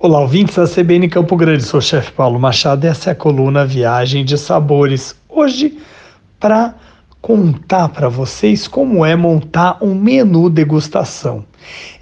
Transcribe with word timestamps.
Olá, 0.00 0.20
ouvintes 0.20 0.54
da 0.54 0.64
CBN 0.64 1.08
Campo 1.08 1.36
Grande, 1.36 1.64
sou 1.64 1.78
o 1.78 1.82
chefe 1.82 2.12
Paulo 2.12 2.38
Machado 2.38 2.84
essa 2.84 3.10
é 3.10 3.12
a 3.12 3.16
coluna 3.16 3.66
Viagem 3.66 4.24
de 4.24 4.38
Sabores. 4.38 5.16
Hoje, 5.28 5.76
para 6.38 6.76
contar 7.20 7.88
para 7.88 8.08
vocês 8.08 8.68
como 8.68 9.04
é 9.04 9.16
montar 9.16 9.76
um 9.82 9.96
menu 9.96 10.48
degustação. 10.48 11.44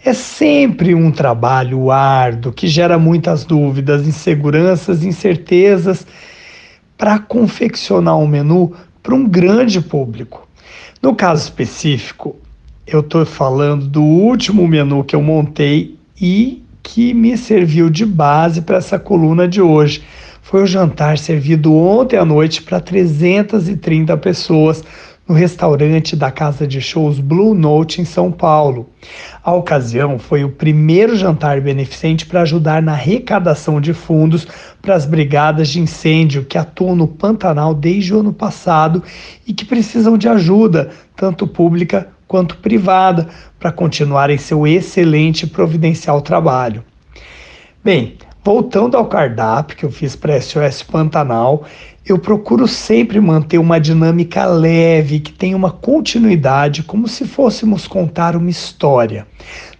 É 0.04 0.12
sempre 0.12 0.94
um 0.94 1.10
trabalho 1.10 1.90
árduo 1.90 2.52
que 2.52 2.68
gera 2.68 2.98
muitas 2.98 3.46
dúvidas, 3.46 4.06
inseguranças, 4.06 5.02
incertezas 5.02 6.06
para 6.98 7.18
confeccionar 7.18 8.18
um 8.18 8.26
menu 8.26 8.74
para 9.02 9.14
um 9.14 9.26
grande 9.26 9.80
público. 9.80 10.46
No 11.00 11.14
caso 11.14 11.44
específico, 11.44 12.36
eu 12.86 13.00
estou 13.00 13.24
falando 13.24 13.86
do 13.86 14.02
último 14.02 14.68
menu 14.68 15.02
que 15.02 15.16
eu 15.16 15.22
montei 15.22 15.96
e 16.20 16.65
que 16.86 17.12
me 17.12 17.36
serviu 17.36 17.90
de 17.90 18.06
base 18.06 18.62
para 18.62 18.76
essa 18.76 18.96
coluna 18.96 19.48
de 19.48 19.60
hoje. 19.60 20.04
Foi 20.40 20.62
o 20.62 20.66
jantar 20.66 21.18
servido 21.18 21.74
ontem 21.74 22.16
à 22.16 22.24
noite 22.24 22.62
para 22.62 22.78
330 22.78 24.16
pessoas 24.18 24.84
no 25.28 25.34
restaurante 25.34 26.14
da 26.14 26.30
casa 26.30 26.64
de 26.64 26.80
shows 26.80 27.18
Blue 27.18 27.54
Note 27.54 28.00
em 28.00 28.04
São 28.04 28.30
Paulo. 28.30 28.88
A 29.42 29.52
ocasião 29.52 30.16
foi 30.16 30.44
o 30.44 30.52
primeiro 30.52 31.16
jantar 31.16 31.60
beneficente 31.60 32.24
para 32.24 32.42
ajudar 32.42 32.80
na 32.80 32.92
arrecadação 32.92 33.80
de 33.80 33.92
fundos 33.92 34.46
para 34.80 34.94
as 34.94 35.04
brigadas 35.04 35.68
de 35.68 35.80
incêndio 35.80 36.44
que 36.44 36.56
atuam 36.56 36.94
no 36.94 37.08
Pantanal 37.08 37.74
desde 37.74 38.14
o 38.14 38.20
ano 38.20 38.32
passado 38.32 39.02
e 39.44 39.52
que 39.52 39.64
precisam 39.64 40.16
de 40.16 40.28
ajuda, 40.28 40.90
tanto 41.16 41.48
pública 41.48 42.06
quanto 42.26 42.56
privada, 42.58 43.28
para 43.58 43.72
continuarem 43.72 44.38
seu 44.38 44.66
excelente 44.66 45.42
e 45.42 45.46
providencial 45.46 46.20
trabalho. 46.20 46.84
Bem, 47.82 48.16
voltando 48.44 48.96
ao 48.96 49.06
cardápio 49.06 49.76
que 49.76 49.84
eu 49.84 49.90
fiz 49.90 50.16
para 50.16 50.40
SOS 50.40 50.82
Pantanal, 50.82 51.64
eu 52.04 52.18
procuro 52.18 52.68
sempre 52.68 53.20
manter 53.20 53.58
uma 53.58 53.80
dinâmica 53.80 54.44
leve, 54.44 55.18
que 55.18 55.32
tenha 55.32 55.56
uma 55.56 55.72
continuidade, 55.72 56.84
como 56.84 57.08
se 57.08 57.26
fôssemos 57.26 57.88
contar 57.88 58.36
uma 58.36 58.50
história. 58.50 59.26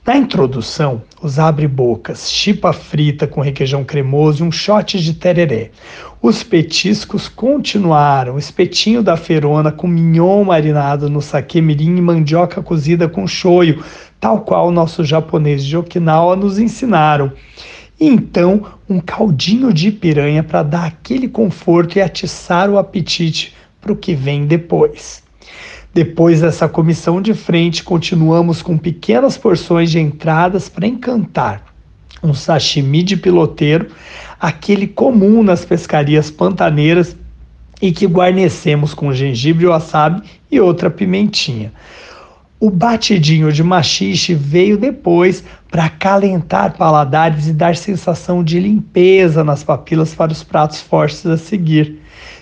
Na 0.07 0.17
introdução, 0.17 1.03
os 1.21 1.37
abre-bocas, 1.37 2.31
chipa 2.31 2.73
frita 2.73 3.27
com 3.27 3.41
requeijão 3.41 3.83
cremoso 3.83 4.45
e 4.45 4.47
um 4.47 4.53
shot 4.53 5.01
de 5.01 5.15
tereré. 5.15 5.73
Os 6.23 6.45
petiscos 6.45 7.29
continuaram, 7.29 8.39
espetinho 8.39 9.03
da 9.03 9.17
ferona 9.17 9.73
com 9.73 9.89
mignon 9.89 10.45
marinado 10.45 11.11
no 11.11 11.21
saquê 11.21 11.61
mirim 11.61 11.97
e 11.97 12.01
mandioca 12.01 12.63
cozida 12.63 13.09
com 13.09 13.27
shoyu, 13.27 13.83
tal 14.21 14.43
qual 14.43 14.71
nossos 14.71 15.09
japoneses 15.09 15.67
de 15.67 15.77
Okinawa 15.77 16.37
nos 16.37 16.57
ensinaram. 16.61 17.33
E 17.99 18.07
então, 18.07 18.65
um 18.89 19.01
caldinho 19.01 19.73
de 19.73 19.91
piranha 19.91 20.45
para 20.45 20.63
dar 20.63 20.85
aquele 20.85 21.27
conforto 21.27 21.99
e 21.99 22.01
atiçar 22.01 22.71
o 22.71 22.79
apetite 22.79 23.57
para 23.81 23.93
o 23.93 23.97
que 23.97 24.15
vem 24.15 24.47
depois. 24.47 25.26
Depois 25.93 26.41
dessa 26.43 26.69
comissão 26.69 27.23
de 27.23 27.33
frente, 27.33 27.83
continuamos 27.83 28.61
com 28.61 28.77
pequenas 28.77 29.39
porções 29.39 29.91
de 29.91 29.99
entradas 29.99 30.69
para 30.69 30.87
encantar. 30.87 31.63
Um 32.23 32.35
sashimi 32.35 33.03
de 33.03 33.17
piloteiro, 33.17 33.89
aquele 34.39 34.87
comum 34.87 35.43
nas 35.43 35.65
pescarias 35.65 36.31
pantaneiras 36.31 37.17
e 37.81 37.93
que 37.93 38.07
guarnecemos 38.07 38.95
com 38.95 39.13
gengibre, 39.13 39.67
wasabi 39.67 40.23
e 40.51 40.61
outra 40.61 40.91
pimentinha. 40.91 41.73
O 42.59 42.71
batidinho 42.71 43.53
de 43.53 43.63
machixe 43.63 44.35
veio 44.35 44.79
depois 44.79 45.45
para 45.71 45.85
acalentar 45.85 46.75
paladares 46.77 47.49
e 47.49 47.53
dar 47.53 47.77
sensação 47.77 48.43
de 48.43 48.59
limpeza 48.59 49.45
nas 49.45 49.63
papilas 49.63 50.15
para 50.15 50.33
os 50.33 50.43
pratos 50.43 50.81
fortes 50.81 51.27
a 51.27 51.37
seguir. 51.37 52.01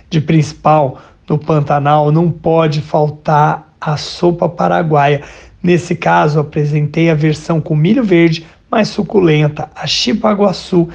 De 0.08 0.20
principal, 0.20 1.02
no 1.28 1.38
Pantanal 1.38 2.12
não 2.12 2.30
pode 2.30 2.80
faltar 2.80 3.74
a 3.80 3.96
sopa 3.96 4.48
paraguaia. 4.48 5.22
Nesse 5.62 5.94
caso, 5.94 6.38
apresentei 6.40 7.10
a 7.10 7.14
versão 7.14 7.60
com 7.60 7.74
milho 7.74 8.04
verde 8.04 8.46
mais 8.70 8.88
suculenta, 8.88 9.70
a 9.74 9.86
chipaguaçu, 9.86 10.88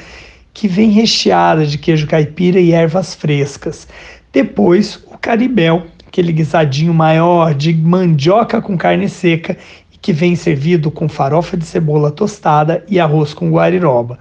que 0.53 0.67
vem 0.67 0.90
recheada 0.90 1.66
de 1.66 1.78
queijo 1.78 2.07
caipira 2.07 2.59
e 2.59 2.72
ervas 2.72 3.16
frescas. 3.16 3.88
Depois, 4.34 5.01
o 5.07 5.17
caribel, 5.17 5.88
aquele 6.06 6.34
guisadinho 6.34 6.94
maior 6.94 7.53
de 7.53 7.73
mandioca 7.73 8.61
com 8.61 8.78
carne 8.78 9.07
seca 9.07 9.57
que 10.01 10.13
vem 10.13 10.35
servido 10.35 10.91
com 10.91 11.09
farofa 11.09 11.57
de 11.57 11.66
cebola 11.66 12.11
tostada 12.11 12.84
e 12.88 13.00
arroz 13.00 13.34
com 13.34 13.51
guariroba. 13.51 14.17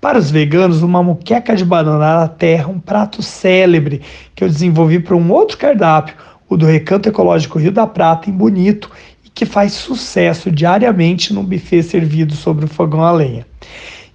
Para 0.00 0.16
os 0.16 0.30
veganos, 0.30 0.82
uma 0.82 1.02
muqueca 1.02 1.56
de 1.56 1.64
banana 1.64 2.20
da 2.20 2.28
terra, 2.28 2.68
um 2.68 2.78
prato 2.78 3.20
célebre 3.20 4.00
que 4.32 4.44
eu 4.44 4.48
desenvolvi 4.48 5.00
para 5.00 5.16
um 5.16 5.32
outro 5.32 5.58
cardápio, 5.58 6.14
o 6.48 6.56
do 6.56 6.66
Recanto 6.66 7.08
Ecológico 7.08 7.58
Rio 7.58 7.72
da 7.72 7.84
Prata, 7.84 8.30
em 8.30 8.32
Bonito, 8.32 8.88
e 9.24 9.28
que 9.28 9.44
faz 9.44 9.72
sucesso 9.72 10.52
diariamente 10.52 11.34
no 11.34 11.42
buffet 11.42 11.82
servido 11.82 12.34
sobre 12.34 12.64
o 12.64 12.68
fogão 12.68 13.02
a 13.02 13.10
lenha. 13.10 13.44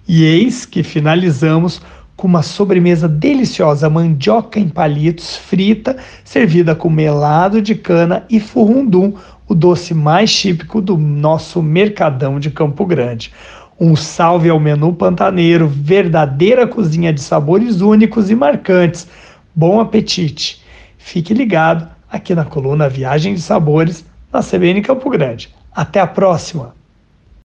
E 0.08 0.24
eis 0.24 0.64
que 0.64 0.82
finalizamos 0.82 1.82
com 2.16 2.26
uma 2.26 2.42
sobremesa 2.42 3.06
deliciosa, 3.06 3.90
mandioca 3.90 4.58
em 4.58 4.68
palitos 4.70 5.36
frita, 5.36 5.98
servida 6.24 6.74
com 6.74 6.88
melado 6.88 7.60
de 7.60 7.74
cana 7.74 8.24
e 8.30 8.40
furundum, 8.40 9.12
o 9.46 9.54
doce 9.54 9.92
mais 9.92 10.34
típico 10.34 10.80
do 10.80 10.96
nosso 10.96 11.62
mercadão 11.62 12.40
de 12.40 12.50
Campo 12.50 12.86
Grande. 12.86 13.30
Um 13.78 13.96
salve 13.96 14.48
ao 14.48 14.60
menu 14.60 14.92
pantaneiro, 14.92 15.66
verdadeira 15.66 16.66
cozinha 16.66 17.12
de 17.12 17.20
sabores 17.20 17.80
únicos 17.80 18.30
e 18.30 18.34
marcantes. 18.34 19.08
Bom 19.54 19.80
apetite! 19.80 20.62
Fique 20.96 21.34
ligado 21.34 21.88
aqui 22.08 22.34
na 22.34 22.44
coluna 22.44 22.88
Viagem 22.88 23.34
de 23.34 23.40
Sabores, 23.40 24.04
na 24.32 24.40
CBN 24.42 24.80
Campo 24.80 25.10
Grande. 25.10 25.52
Até 25.74 25.98
a 25.98 26.06
próxima! 26.06 26.74